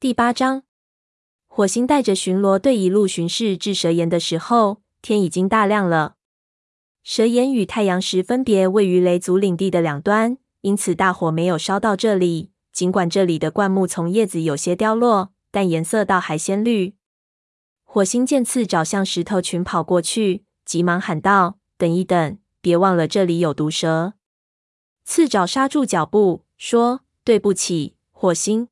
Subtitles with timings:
[0.00, 0.62] 第八章，
[1.46, 6.14] 火星带着巡逻队一路巡视至蛇岩的时候，天已经大亮了。
[7.02, 12.50] 蛇岩与太阳石分别位于雷族领地的两端，因此大火没有烧到这里。
[12.72, 16.94] 尽管这里的灌木丛叶子有些凋落，但颜色倒还鲜绿。
[17.84, 24.14] 火星见刺爪向石头群跑过去，急忙喊道：“等一等，别忘了这里有毒蛇。”
[25.04, 28.68] 刺爪刹住脚步，说：“对不起，火星。”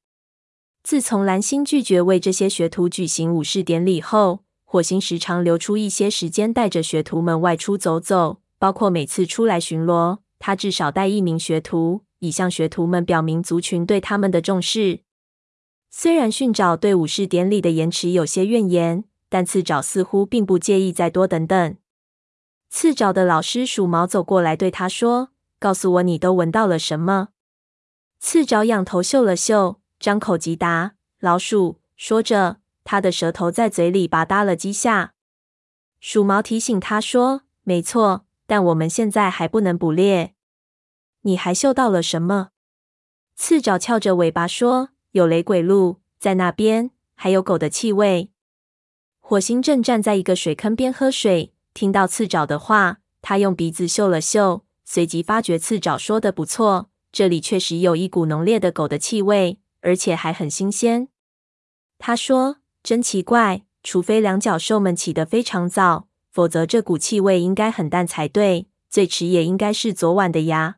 [0.89, 15.01] 自从蓝星拒绝为这些学徒举行武士典礼后，火星时常留出一些时间带着学徒们外出走走，包括每次出来巡逻，他至少带一名学徒，以向学徒们表明族群对他们的重视。
[15.91, 21.77] 虽然训爪对武士典礼的延迟有些怨言，但刺爪似乎并不介意再多等等。
[22.71, 27.29] 刺爪的老师鼠毛走过来对他说：“告诉我，你都闻到了什么？”
[28.19, 29.83] 刺爪仰头嗅了嗅。
[30.01, 31.81] 张口即答，老鼠。
[31.97, 35.15] 说着，他的舌头在嘴里吧嗒了几下。
[35.99, 40.35] 鼠毛提醒他说：“没错，但我们现在还不能捕猎。”
[41.23, 42.51] 你还嗅到了什么？
[43.35, 48.31] 刺爪翘着尾巴说：“有雷鬼鹿在那边，还有狗的气味。”
[49.19, 59.59] 火星正站在一个水坑边喝水，听到刺爪的话，他用鼻子嗅了嗅，随即发觉刺爪说的不错，这里确实有一股浓烈的狗的气味。
[59.81, 61.09] 而且还很新鲜。
[61.99, 68.69] 他说：“真奇怪，除非两脚兽们起得非常早，否则这股气味应该很淡才对。
[68.89, 70.77] 最迟也应该是昨晚的呀。”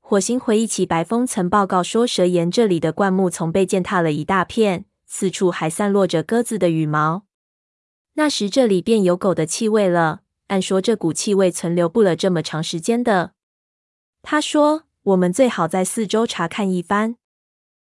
[0.00, 7.24] 火星回忆起白风曾报告说，蛇岩这里的灌木丛被践踏了一大片，四处还散落着鸽子的羽毛。
[8.14, 10.20] 那时这里便有狗的气味了。
[10.48, 13.32] 按说这股气味存留不了这么长时间的。
[14.20, 17.16] 他说：“我们最好在四周查看一番。”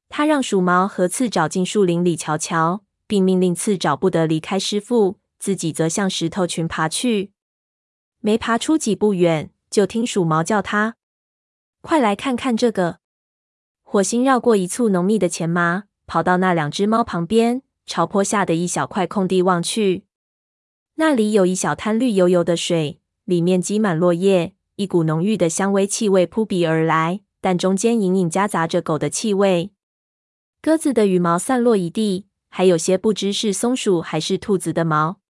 [0.10, 7.32] 他让鼠毛和刺爪进树林里瞧瞧，并命令刺爪不得离开师傅，自己则向石头群爬去。
[8.20, 10.96] 没爬出几步远，就听鼠毛叫他
[11.82, 13.00] ：“快来看看这个！”
[13.84, 20.06] 火星绕过一簇浓密的前麻，跑到那两只猫旁边，朝坡下的一小块空地望去。
[20.96, 29.72] 那里有一小滩绿油油的水，里面积满落叶，一股浓郁的香味气味扑鼻而来，但中间隐隐夹杂着狗的气味。
[30.68, 35.22] 鸽子的羽毛散落一地，还有些不知是松鼠还是兔子的毛。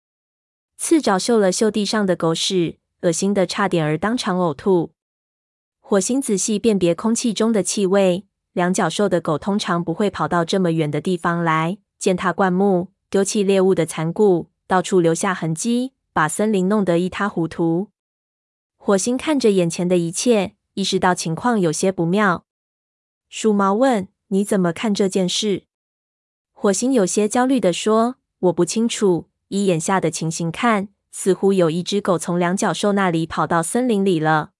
[0.80, 4.94] 刺爪嗅了嗅地上的狗屎，恶心得差点儿当场呕吐。
[5.80, 17.90] 火星仔细辨别空气中的气味，两脚兽的狗通常不会跑到这么远的地方来，践踏灌木，丢弃猎物的残骨，到处留下痕迹，把森林弄得一塌糊涂。
[18.76, 22.46] 火星看着眼前的一切，意识到情况有些不妙。
[23.30, 24.08] 鼠毛问。
[24.30, 25.64] 你怎么看这件事？
[26.52, 34.52] 火星有些焦虑地说：“我不清楚，依眼下的情形看，似乎有一只狗从两脚兽那里跑到森林里了。”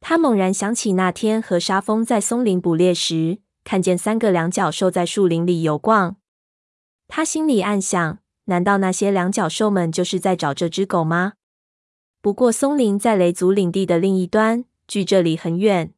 [0.00, 6.16] 他猛然想起那天和沙风在松林捕猎时，看见三个两脚兽在树林里游逛。
[7.08, 11.32] 他心里暗想：难道那些两脚兽们就是在找这只狗吗？
[12.20, 15.92] 不过松林在雷族领地的另一端，距这里很远。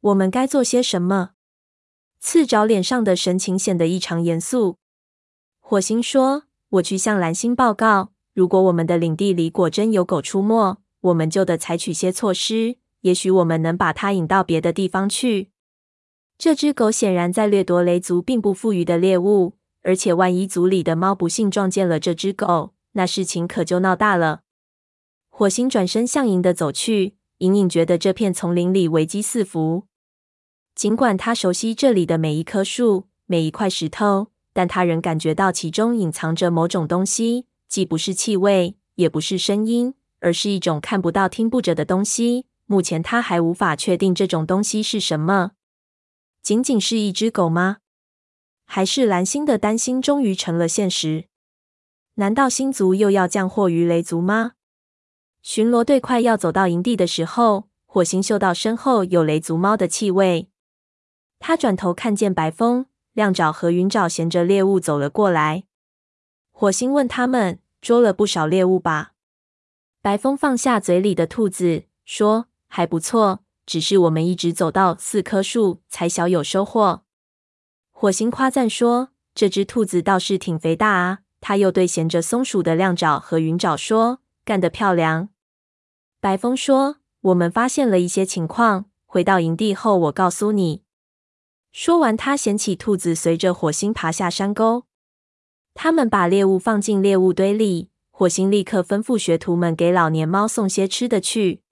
[0.00, 1.30] 我们该做些什么？
[2.26, 4.78] 刺爪脸上的神情显得异常严肃。
[5.60, 12.78] 火星说：“我去向蓝星报告，如果我们的领地里果真有狗出没，我们就得采取些措施。
[13.02, 15.50] 也许我们能把它引到别的地方去。
[16.38, 19.52] 这只狗显然在掠夺雷族并不富裕的猎物，
[19.82, 24.40] 而且万一族里的猫不幸撞见了这只狗，那事情可就闹大了。”
[25.28, 29.84] 火星转身向营地走去，隐隐觉得这片丛林里危机四伏。
[30.74, 42.46] 尽管他熟悉这里的每一棵树、每一块石头，但他仍感觉到其中隐藏着某种东西，既不是气味，也不是声音，而是一种看不到、听不着的东西。
[42.66, 45.52] 目前他还无法确定这种东西是什么。
[46.42, 47.76] 仅仅是一只狗吗？
[48.64, 51.26] 还是蓝星的担心终于成了现实？
[52.14, 54.52] 难道星族又要降祸于雷族吗？
[55.42, 60.48] 巡逻队快要走到营地的时候，火星嗅到身后有雷族猫的气味。
[61.46, 65.64] 他转头看见白风、亮爪和云爪衔着猎物走了过来。
[66.50, 69.12] 火星问他们：“捉了不少猎物吧？”
[70.00, 77.02] 白风放下嘴里的兔子，说：“还不错，只是我们一直走到四棵树，才小有收获。”
[77.92, 85.28] 火星夸赞说：“这只兔子倒是挺肥大啊！”他又对衔着松鼠的亮爪和云爪说：“干得漂亮。”
[86.22, 90.80] 白风说：“我们发现了一些情况，回到营地后我告诉你。”
[91.76, 94.84] 说完，他捡起兔子，随着火星爬下山沟。
[95.74, 97.90] 他们把猎物放进猎物堆里。
[98.12, 101.62] 火星立刻吩咐学徒们给老年猫送些吃的去。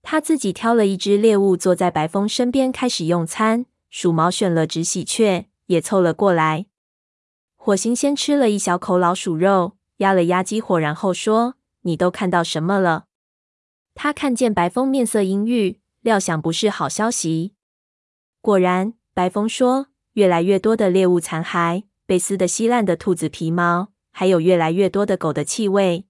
[0.00, 3.66] 他自己挑了一只猎物，坐在白风身边开始用餐。
[3.90, 6.66] 鼠毛选了只喜鹊，也凑了过来。
[7.56, 13.06] 火星先吃了一小口老鼠肉，压了压饥火，然后说：“你都看到什么了？”
[13.92, 17.54] 他看见白风面色阴郁，料想不是好消息。
[18.40, 26.04] 果然，白风说：“越来越多的猎物残骸，被撕得稀烂的兔子皮毛。”还有越来越多的狗的气味。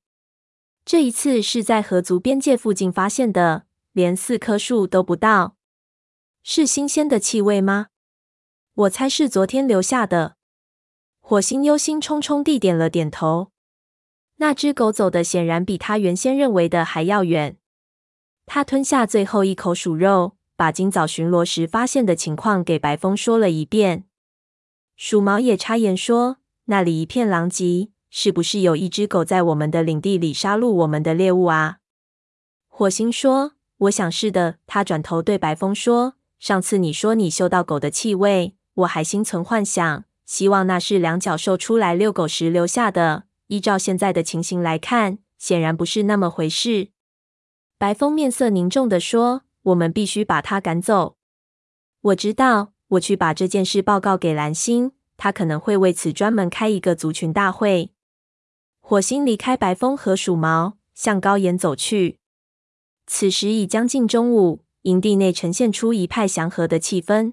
[0.84, 5.54] 这一次是在河族边界附近发现的，连四棵树都不到。
[6.42, 7.86] 是新鲜的气味吗？
[8.74, 10.34] 我猜是昨天留下的。
[11.20, 13.52] 火星忧心忡忡地点了点头。
[14.36, 17.56] 那只狗走的显然比他原先认为的还要远。
[18.46, 24.04] 他吞下最后一口鼠肉，把今早巡逻时发现的情况给白风说了一遍。
[24.96, 31.78] 鼠毛也插言说：“那里一片狼藉。”是不是有一只狗在我们的领地里杀戮我们的猎物啊？
[32.66, 43.24] 火星说：“我想是的。”他转头对白风说：“上次你说你嗅到狗的气味，我还心存幻想，希望那是两脚兽出来遛狗时留下的。
[43.48, 46.88] 依照现在的情形来看，显然不是那么回事。”
[47.76, 51.16] 白风面色凝重地说：“我们必须把他赶走。”
[52.02, 57.90] 我知道，我去把这件事报告给蓝星，他可能会为此专门开一个族群大会。
[58.80, 62.18] 火星离开白风和鼠毛，向高岩走去。
[63.08, 67.32] 此时已将近中午，营地内呈现出一派祥和的气氛。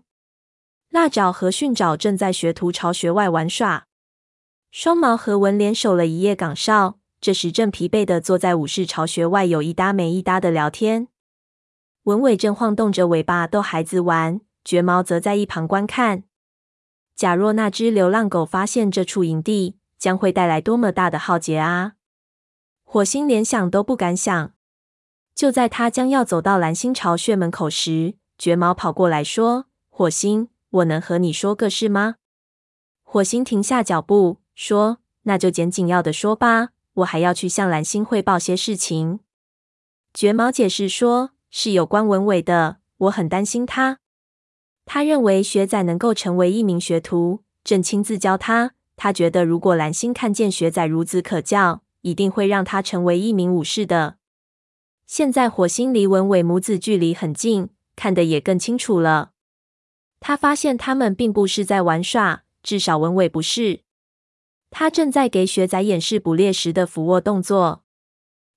[0.89, 3.86] 蜡爪和训爪正在学徒巢穴外玩耍。
[4.71, 11.09] 双毛和文联守了一夜岗哨，这时正疲惫地坐在武士巢穴外，有一搭没一搭的聊天。
[12.03, 16.23] 文伟正晃动着尾巴逗孩子玩，绝毛则在一旁观看。
[17.15, 21.94] 假若那只流浪狗发现这处营地，将会带来多么大的浩劫啊！
[22.83, 24.51] 火星连想都不敢想。
[25.33, 32.15] 就在他将要走到蓝星巢穴门口时，绝毛跑过来说：“火星，我能和你说个事吗？”
[33.03, 39.21] 火星停下脚步，说：“那就简紧要的说吧，我还要去向蓝星汇报些事情。”
[40.13, 44.00] 绝毛解释说：“是有关文伟的，我很担心他。
[44.85, 54.17] 他认为学仔能够成为一名学徒，正亲自教他。”他觉得，如果蓝星看见学仔孺子可教，一定会让他成为一名武士的。
[55.05, 59.33] 现在火星离文伟母子距离很近，看得也更清楚了。
[60.19, 63.81] 他发现他们并不是在玩耍，至少文伟不是。
[64.71, 67.83] 他正在给学仔演示捕猎时的俯卧动作。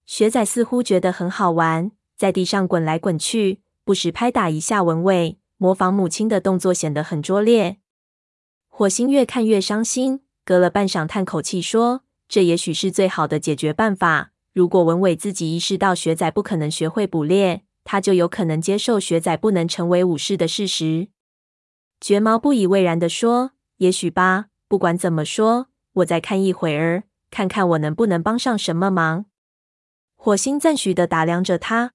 [0.06, 7.76] 学仔似乎觉得很好玩，在地上滚来滚去，不时拍打一下文伟，模仿母亲的动作，显得很拙劣。
[8.68, 10.22] 火星越看越伤心。
[10.44, 14.30] 隔了半晌，叹口气说：“这也许是最好的解决办法。
[14.52, 21.08] 如果文伟自己意识到学仔不可能学会捕猎，他就有可能接受学仔不能成为武士的事实。”
[22.00, 24.46] 绝毛不以为然地说：“也许吧。
[24.68, 29.26] 不管怎么说，我再看一会儿，看看我能不能帮上什么忙。”
[30.14, 31.94] 火星赞许地打量着他。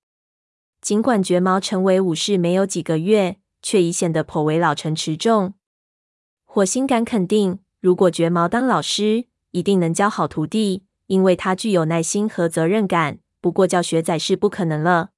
[0.82, 5.54] 尽管绝毛成为武士没有几个月，却已显得颇为老成持重。
[6.44, 7.60] 火星敢肯定。
[7.80, 13.20] 如果绝毛当老师，一定能教好徒弟，因为他具有耐心和责任感。
[13.40, 15.10] 不过教学仔是不可能了。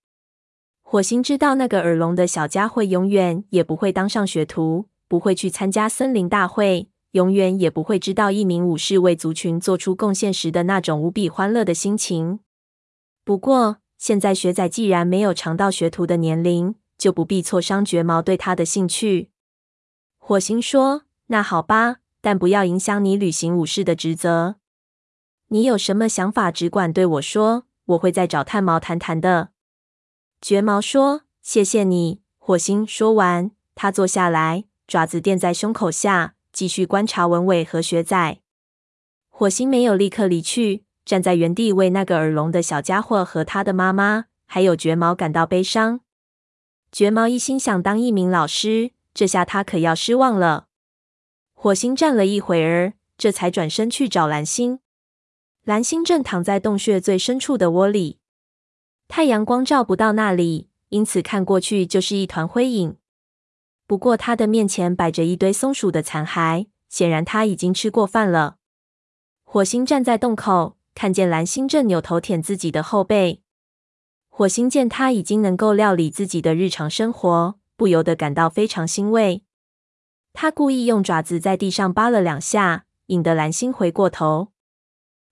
[0.81, 12.39] 火星知道那个耳聋的小家伙永远也不会当上学徒，不会去参加森林大会，永远也不会知道一名武士为族群做出贡献时的那种无比欢乐的心情。
[13.25, 19.29] 不过现在学仔既然没有尝到学徒的年龄，就不必挫伤绝毛对他的兴趣。
[20.17, 24.57] 火星说：“那好吧。”但不要影响你履行武士的职责。
[25.47, 29.51] 你有什么想法，只管对我说，我会再找炭毛谈谈的。
[30.41, 38.39] 绝毛说：“谢谢你。”火星说完，他坐下来，爪子垫在胸口下，继续观察文伟和学仔。
[39.29, 46.01] 火星没有立刻离去，站在原地为那个耳聋的小家伙和他的妈妈，还有卷毛感到悲伤。
[46.91, 50.67] 卷毛一心想当一名老师，这下他可要失望了。
[51.53, 54.79] 火星站了一会儿，这才转身去找蓝星。
[55.63, 58.19] 蓝星正躺在洞穴最深处的窝里，
[59.07, 62.97] 太阳光照不到那里，因此看过去就是一团灰影。
[63.87, 68.57] 不过他的面前摆着一堆松鼠的残骸，显然他已经吃过饭了。
[69.43, 73.41] 火星站在洞口，看见蓝星正扭头舔自己的后背。
[74.29, 79.43] 火星见他已经能够料理自己的日常生活，不由得感到非常欣慰。
[80.33, 84.51] 他故意用爪子在地上扒了两下，引得蓝星回过头。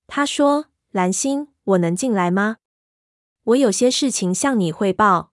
[0.05, 2.57] 他说：“蓝星，我能进来吗？
[3.45, 5.31] 我有些事情向你汇报。”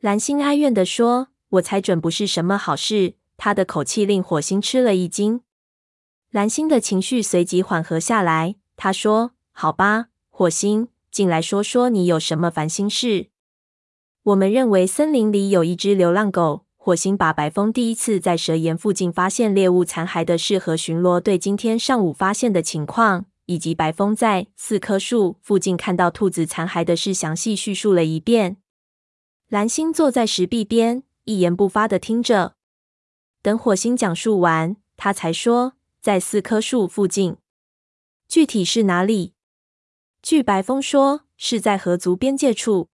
[0.00, 5.42] 蓝星哀怨地说：“我猜准不是什么好事。”他的口气令火星吃了一惊。
[6.30, 8.56] 蓝星的情绪随即缓和下来。
[8.76, 13.26] 他说：“好吧，火星，进来说说你有什么烦心事。”
[14.24, 16.64] 我们认为森林里有一只流浪狗。
[16.78, 28.56] 火星把白风第一次在蛇岩附近发现猎物残骸的事和巡逻队今天上午发现的情况，以及白风在四棵树附近看到兔子残骸的事详细叙述了一遍。
[29.48, 32.54] 蓝星坐在石壁边，一言不发地听着。
[33.42, 37.36] 等火星讲述完，他才说：“在四棵树附近，
[38.26, 39.34] 具体是哪里？”
[40.22, 42.88] 据白风说，是在河族边界处。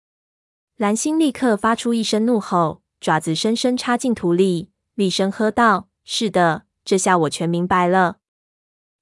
[0.77, 2.81] 蓝星立刻发出一声怒吼。
[3.01, 8.17] 爪子深深插进土里，厉声喝道：“是的，这下我全明白了。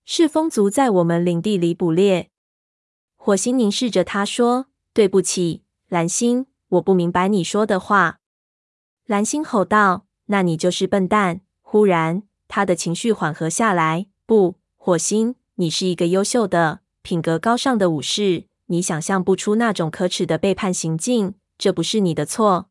[0.04, 2.30] 是风族在我们领地里捕猎。”
[3.16, 8.20] 火星凝视着他说：“对不起，蓝星，我不明白你说的话。”
[9.06, 14.08] 蓝星吼道：“那你就是笨蛋！”忽然，他的情绪缓和下来。
[14.26, 22.70] 不，火星，你是一个优秀的、品格高尚的武士，你想象不出那种可耻的背叛行径，这不是你的错。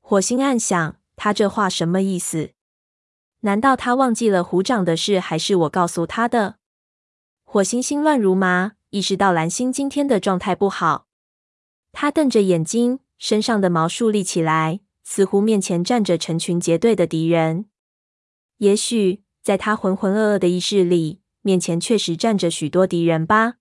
[0.00, 2.50] 火星暗想：他这话什么意思？
[3.40, 6.56] 难道他忘记了虎掌的事，还是我告诉他的？
[7.42, 11.06] 火星心乱如麻，意识到蓝星今天的状态不好。
[11.92, 17.64] 他瞪着眼睛，身上的毛竖立起来，似乎面前站着成群结队的敌人。
[18.58, 23.54] 也许在他浑浑噩噩的意识里，面前确实站着许多敌人吧。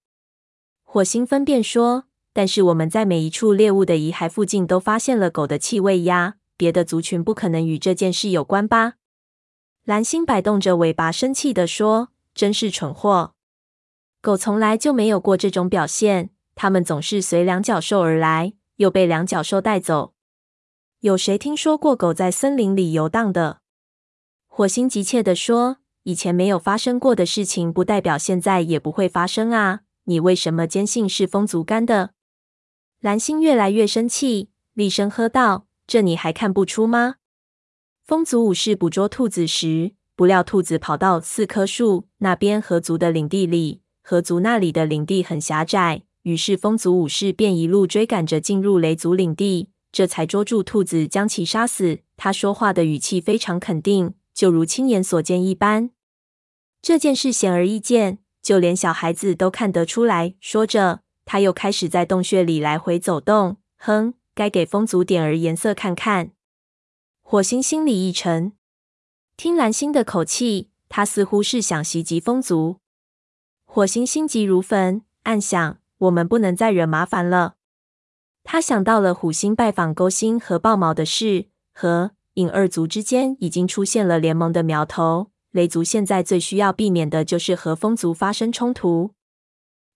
[0.83, 2.03] 火星分辨说。
[2.33, 8.93] 但是我们在每一处猎物的遗骸附近都发现了狗的气味呀，别的族群不可能与这件事有关吧？
[9.85, 13.33] 蓝星摆动着尾巴，生气地说：“真是蠢货！
[14.21, 20.13] 狗从来就没有过这种表现，它们总是随两脚兽而来，又被两脚兽带走。
[20.99, 23.61] 有谁听说过狗在森林里游荡的？”
[24.45, 25.77] 火星急切地说
[26.07, 29.81] ：“以前没有发生过的事情，不代表现在也不会发生啊！
[30.05, 32.11] 你为什么坚信是风族干的？”
[33.03, 37.15] 蓝星越来越生气，厉声喝道：“这你还看不出吗？
[38.05, 43.81] 风族武士捕捉兔子时，不料兔子跑到四棵树那边河族的领地里。
[44.01, 55.89] 河族那里的领地很狭窄，于是风族武士便一路追赶着进入雷族领地，这才捉住兔子，将其杀死。”他说话的语气非常肯定，就如亲眼所见一般。
[56.87, 60.35] 这件事显而易见，就连小孩子都看得出来。
[60.39, 61.01] 说着。
[61.25, 63.57] 他又开始在洞穴里来回走动。
[63.77, 66.31] 哼，该给风族点儿颜色看看。
[67.21, 68.53] 火星心里一沉，
[69.35, 72.77] 听蓝星的口气，他似乎是想袭击风族。
[73.65, 77.55] 火星心急如焚，暗想：我们不能再惹麻烦了。
[78.45, 85.31] 他想到了虎星拜访勾星和豹毛的事，和影二族之间已经出现了联盟的苗头。
[85.57, 89.15] 雷族现在最需要避免的就是和风族发生冲突。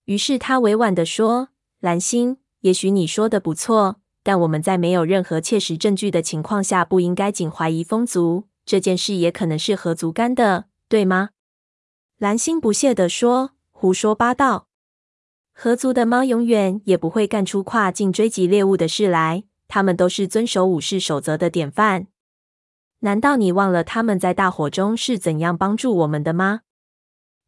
[0.06, 8.48] 于是他委婉地说：“蓝星，也许你说的不错，但我们在没有任何切实证据的情况下，不应该仅怀疑风族。
[8.66, 11.30] 这件事也可能是和族干的，对吗？”
[12.18, 14.66] 蓝星不屑地说：“胡说八道！
[15.54, 22.08] 河族的猫永远也不会干出跨境追击猎物的事来，他们都是遵守武士守则的典范。
[23.04, 26.60] 难道你忘了他们在大火中是怎样帮助我们的吗？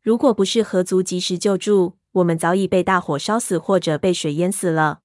[0.03, 5.01] 如果不是河族及时救助，我们早已被大火烧死，或者被水淹死了。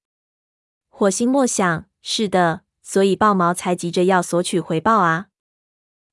[0.90, 5.28] 火星默想：是的，所以豹毛才急着要索取回报啊。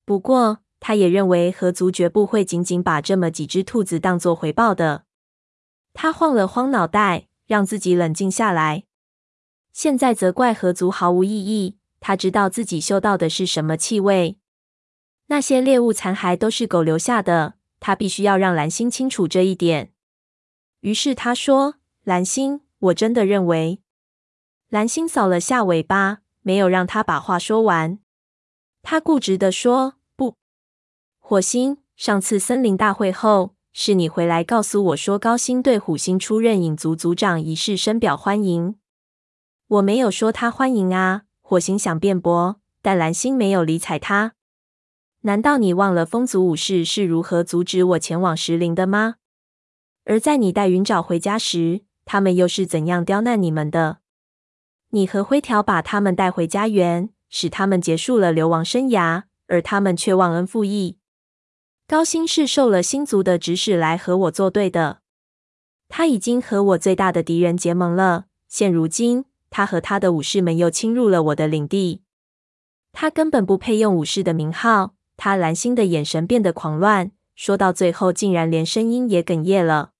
[0.05, 5.05] 不过，他也认为河族绝不会仅仅把这么几只兔子当作回报的。
[5.95, 8.85] 他晃了晃脑袋，让自己冷静下来。
[9.73, 11.79] 现在责怪河族毫无意义。
[12.01, 14.39] 他知道自己嗅到的是什么气味，
[15.27, 17.55] 那些猎物残骸都是狗留下的。
[17.79, 19.93] 他必须要让蓝星清楚这一点。
[20.81, 21.75] 于是他说
[22.05, 23.81] ：“蓝星，我真的认为。”
[24.71, 27.99] 蓝星扫了下尾巴，没有让他把话说完。
[28.83, 30.37] 他固执地说：“不，
[31.19, 38.77] 火星，上次森林大会后，是你回来告诉我说，高星对虎星出任影族族长一事深表欢迎。
[39.69, 44.33] 我没有说他欢迎啊。”火星想辩驳，但蓝星没有理睬他。
[45.21, 49.15] 难道你忘了风族武士是如何阻止我前往石林的吗？
[50.07, 53.99] 而在你带云爪回家时，他们又是怎样刁难你们的？
[54.91, 60.99] 你和灰条把他们带回家园，使他们结束了流亡生涯，而他们却忘恩负义。
[61.87, 64.99] 高星是受了星族的指使来和我作对的。
[65.89, 68.25] 他已经和我最大的敌人结盟了。
[68.49, 72.03] 现如今，他和他的武士们又侵入了我的领地。
[72.93, 74.95] 他根本不配用武士的名号。
[75.19, 79.93] 他蓝星的眼神变得狂乱，说到最后，竟然连声音也哽咽了。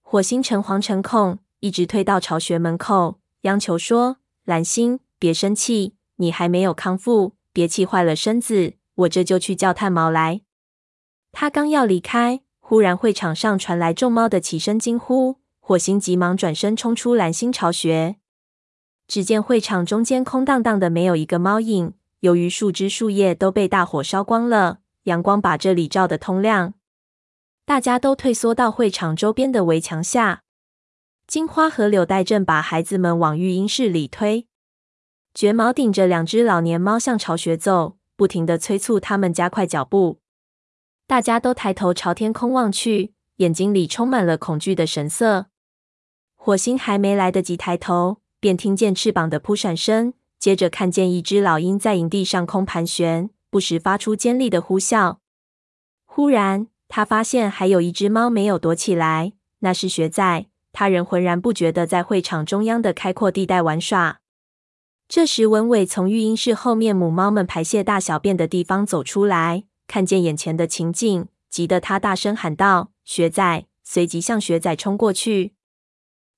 [0.00, 8.74] 火星诚惶诚恐，一直退到巢穴门口，央求说：“蓝星，别生气，你还没有康复，别气坏了身子。
[8.94, 10.42] 我这就去叫炭毛来。”
[11.32, 15.40] 他刚要离开，忽然会场上传来众猫的齐声惊呼。
[15.58, 18.17] 火星急忙转身冲出蓝星巢穴，
[19.08, 21.94] 只见会场中间空荡荡的，没有一个猫影。
[22.20, 26.74] 由于树枝树叶都被大火烧光了，阳光把这里照得通亮。
[27.64, 30.42] 大家都退缩到会场周边的围墙下。
[31.26, 34.46] 金花和柳带正把孩子们往育婴室里推。
[35.32, 40.20] 绝毛顶着两只老年猫向巢穴走，不停的催促他们加快脚步。
[41.06, 45.46] 大家都抬头朝天空望去，眼睛里充满了恐惧的神色。
[46.34, 55.18] 火星还没来得及抬头，便听见翅膀的扑闪声，接着看见一只老鹰在营地上空盘旋，不时发出尖利的呼啸。
[56.04, 60.46] 忽然，他发现还有一只猫没有躲起来，那是学仔。
[60.72, 64.20] 他仍浑然不觉地在会场中央的开阔地带玩耍。
[65.08, 69.64] 这时，文伟从育婴室后面母猫们排泄大小便的地方走出来。
[69.88, 75.54] 看见眼前的情景，急得他大声喊道：“学仔！”随即向学仔冲过去。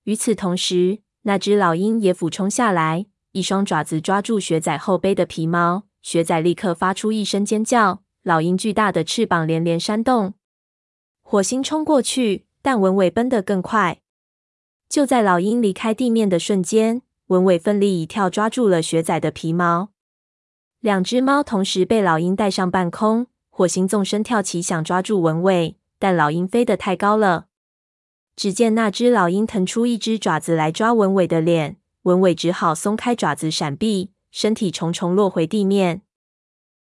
[0.04, 5.84] 与此同时，那只老鹰也俯冲下来，一双爪子抓住雪仔后背的皮毛。
[6.02, 10.32] 雪仔立刻发出一声尖叫，老鹰巨大的翅膀连连扇动。
[11.20, 14.00] 火星冲过去，但文伟奔得更快。
[14.88, 19.90] 就在老鹰离开地面的瞬间，文伟奋力一跳，抓住了雪仔的皮毛。
[20.80, 23.26] 两只猫同时被老鹰带上半空。
[23.50, 27.48] 火星纵身跳起，想抓住文伟，但老鹰飞得太高了。
[28.40, 36.00] 只见那只老鹰腾出一只爪子来抓文伟的脸，文伟只好松开爪子闪避，身体重重落回地面。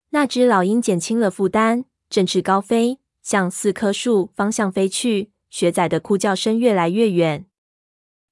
[0.09, 5.31] 那只老鹰减轻了负担，振翅高飞，向四棵树方向飞去。
[5.49, 7.45] 学仔的哭叫声越来越远，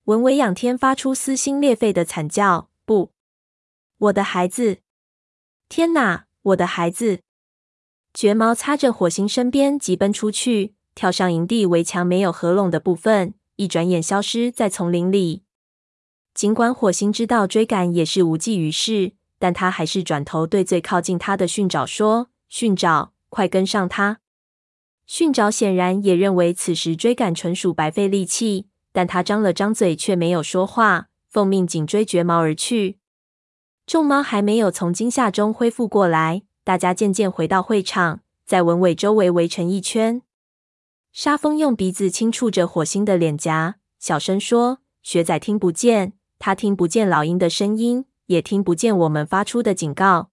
[0.03, 3.13] 文伟仰天发出撕心裂肺的惨叫：“不，
[3.99, 4.79] 我的孩子！
[5.69, 7.21] 天哪，我的孩子！”
[8.13, 15.43] 绝毛擦着火星身边，急奔出去，跳上营地围墙没有合拢的部分，一转眼消失在丛林里。
[16.33, 24.19] 尽管火星知道追赶也是无济于事，但他还是转头对最靠近他的训爪说：“训爪，快跟上他！”
[25.05, 32.97] 训爪显然也认为此时追赶纯属白费力气，但他张了张嘴，却没有说话，奉命紧追绝毛而去。
[33.85, 36.43] 众猫还没有从惊吓中恢复过来。
[36.63, 40.21] 大家渐渐回到会场，在文伟周围围成一圈。
[41.13, 50.31] 沙风用鼻子轻触着火星的脸颊，小声说：“雪仔听不见，他听不见老鹰的声音，也听不见我们发出的警告。”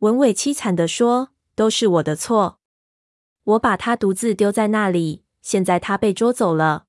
[0.00, 2.58] 文伟凄惨地说：“都是我的错，
[3.44, 6.84] 我把他独自丢在那里，现在他被捉走了。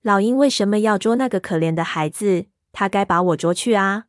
[0.00, 2.46] 老鹰为什么要捉那个可怜的孩子？
[2.72, 4.06] 他该把我捉去啊！”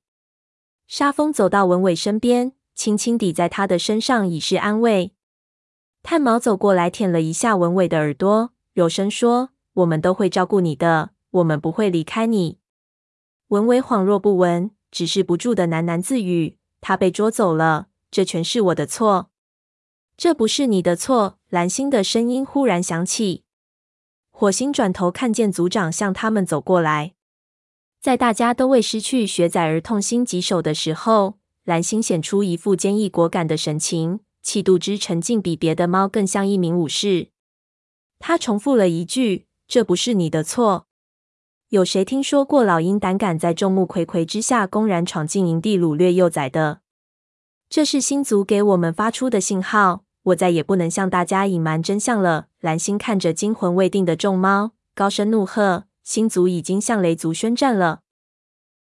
[0.88, 2.54] 沙风走到文伟身边。
[2.74, 5.15] 轻轻抵在他的身上，以示安慰。
[6.08, 12.60] 炭毛走过来，舔了一下文伟的耳朵，柔声说：“我们都会照顾你的，我们不会离开你。”
[13.50, 19.32] 文伟恍若不闻，只是不住的喃喃自语：“他被捉走了，这全是我的错。
[20.16, 23.44] ”“这不是你的错。”蓝星的声音忽然响起。
[24.30, 27.16] 火星转头看见族长向他们走过来，
[28.00, 31.40] 在大家都为失去雪仔而痛心疾首的时候。
[31.64, 37.30] 蓝星显出一副坚毅果敢的神情，气度之沉静，比别的猫更像一名武士。
[38.20, 40.86] 他重复了一句：“这不是你的错。”
[41.70, 46.82] 有谁听说过老鹰胆敢在众目睽睽之下公然闯进营地掳掠幼崽的？
[47.68, 50.04] 这是星族给我们发出的信号。
[50.26, 52.48] 我再也不能向大家隐瞒真相了。
[52.60, 58.02] 蓝星看着惊魂未定的众猫，高声怒喝：“星族已经向雷族宣战了。”